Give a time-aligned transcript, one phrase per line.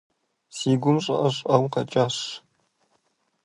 [0.55, 2.15] Си гум щӀыӀэ-щӀыӀэу къэкӀащ.